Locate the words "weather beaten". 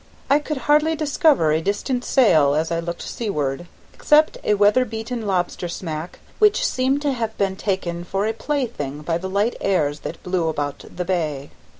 4.55-5.27